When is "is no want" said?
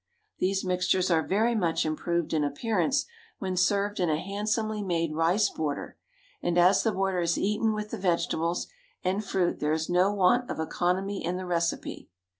9.73-10.49